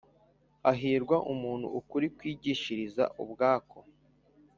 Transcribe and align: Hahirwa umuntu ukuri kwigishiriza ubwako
Hahirwa 0.65 1.15
umuntu 1.33 1.67
ukuri 1.79 2.07
kwigishiriza 2.17 3.03
ubwako 3.23 3.77